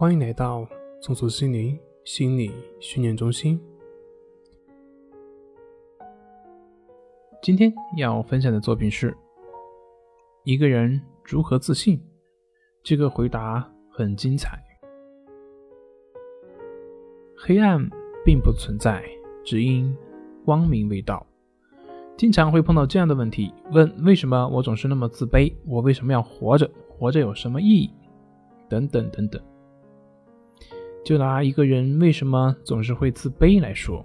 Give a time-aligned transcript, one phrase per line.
[0.00, 0.66] 欢迎来到
[1.02, 3.60] 松鼠心灵心理训练中心。
[7.42, 9.14] 今天要分享的作品是：
[10.42, 12.00] 一个人如何自信？
[12.82, 14.58] 这个回答很精彩。
[17.36, 17.86] 黑暗
[18.24, 19.04] 并不存在，
[19.44, 19.94] 只因
[20.46, 21.26] 光明未到。
[22.16, 25.52] 经常会碰到这样的问题：问为什么我总是那么自卑？
[25.66, 26.70] 我为什么要活着？
[26.88, 27.90] 活着有什么意义？
[28.66, 29.38] 等等等等。
[31.04, 34.04] 就拿一个人为什么总是会自卑来说，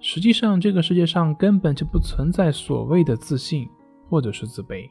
[0.00, 3.68] 实际上这个世界上根本就不存在所谓的自信
[4.08, 4.88] 或者是自卑，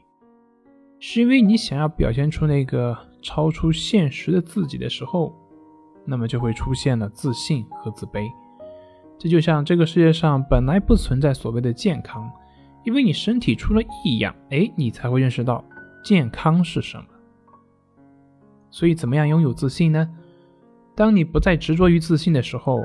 [0.98, 5.34] 是因为你想要表现出那个超出现实的自己的时候，
[6.04, 8.28] 那么就会出现了自信和自卑。
[9.18, 12.30] 这就像这个世界上本来不存在所谓的健康，
[12.84, 15.64] 因为你身体出了异样，哎，你才会认识到
[16.04, 17.04] 健康是什么。
[18.70, 20.06] 所以，怎么样拥有自信呢？
[20.94, 22.80] 当你不再执着于自信的时候，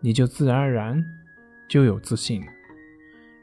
[0.00, 1.04] 你就自然而然
[1.68, 2.46] 就有自信了。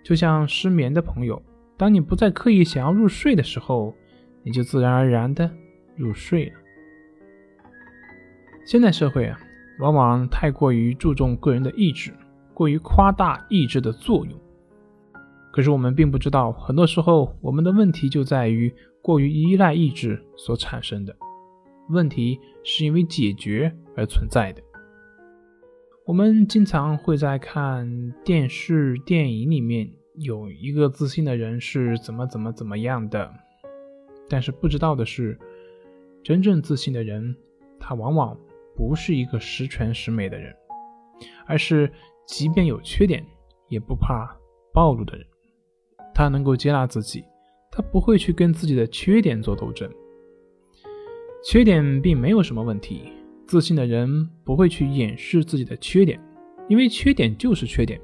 [0.03, 1.41] 就像失眠的朋友，
[1.77, 3.93] 当你不再刻意想要入睡的时候，
[4.43, 5.49] 你就自然而然的
[5.95, 6.53] 入睡了。
[8.65, 9.39] 现代社会啊。
[9.79, 12.13] 往往太过于注重个人的意志，
[12.53, 14.33] 过于夸大意志的作用。
[15.51, 21.13] 可是我们并不知道，很多时候我们的问题就在于过于依赖意志所产生的
[21.89, 24.61] 问题，是因为解决而存在的。
[26.05, 33.33] 我们经常会在看电视、电影里面有一个自信的人是怎么怎么怎么样的，
[34.29, 35.39] 但是不知道的是，
[36.23, 37.35] 真正自信的人，
[37.79, 38.37] 他往往。
[38.77, 40.53] 不是一个十全十美的人，
[41.45, 41.89] 而是
[42.27, 43.25] 即便有缺点
[43.69, 44.37] 也不怕
[44.73, 45.25] 暴露的人。
[46.13, 47.23] 他能够接纳自己，
[47.71, 49.89] 他不会去跟自己的缺点做斗争。
[51.47, 53.03] 缺点并没有什么问题，
[53.45, 56.19] 自信的人不会去掩饰自己的缺点，
[56.67, 58.01] 因为缺点就是缺点。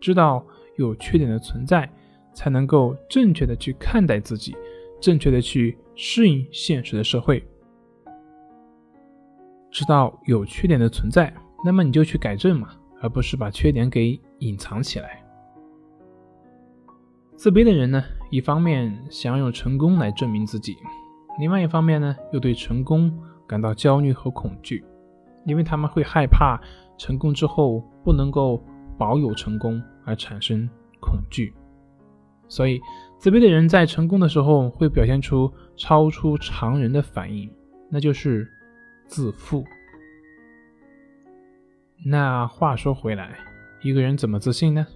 [0.00, 1.88] 知道有缺点的存在，
[2.32, 4.56] 才能够正确的去看待自己，
[5.00, 7.40] 正确的去适应现实的社会。
[9.70, 11.32] 知道有缺点的存在，
[11.64, 12.70] 那么你就去改正嘛，
[13.00, 15.24] 而不是把缺点给隐藏起来。
[17.36, 20.76] 自卑的人呢，一方面想要用成功来证明自己，
[21.38, 23.12] 另外一方面呢，又对成功
[23.46, 24.84] 感到焦虑和恐惧，
[25.44, 26.60] 因为他们会害怕
[26.96, 28.62] 成功之后不能够
[28.98, 30.68] 保有成功而产生
[31.00, 31.52] 恐惧。
[32.48, 32.80] 所以，
[33.18, 37.50] 自卑的人在成功的时候会表现出超出常人的反应，
[37.90, 38.48] 那就是。
[39.06, 39.62] 自负。
[42.06, 43.36] 那话说回来，
[43.82, 44.86] 一个人怎么自信呢？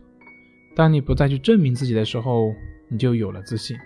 [0.75, 2.51] 当你不再去证明自己的时候，
[2.89, 3.77] 你就有了自信。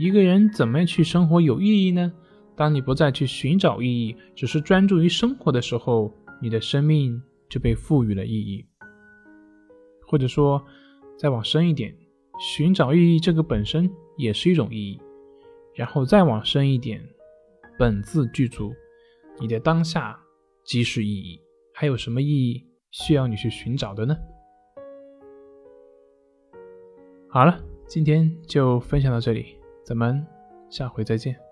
[0.00, 2.10] 一个人怎么去生活有意义呢？
[2.56, 8.64] 当你不再去寻找意义，只是专注于生活的时候，你的生命就被赋予了意义。
[10.06, 10.64] 或者说，
[11.18, 11.94] 再往深一点，
[12.38, 14.98] 寻找意义这个本身也是一种意义。
[15.74, 17.06] 然后再往深一点，
[17.78, 18.72] 本自具足。
[19.38, 20.18] 你的当下
[20.64, 21.38] 即是意义，
[21.74, 24.16] 还有什么意义需要你去寻找的呢？
[27.28, 30.24] 好了，今天就分享到这里，咱们
[30.68, 31.49] 下回再见。